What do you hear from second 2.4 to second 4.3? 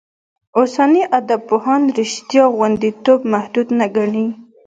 غوندېتوب محدود نه ګڼي.